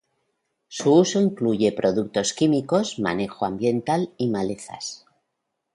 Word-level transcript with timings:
Su 0.67 0.95
uso 0.95 1.21
incluye 1.21 1.73
productos 1.73 2.33
químicos, 2.33 2.97
manejo 2.97 3.45
ambiental 3.45 4.11
y 4.17 4.29
malezas. 4.31 5.05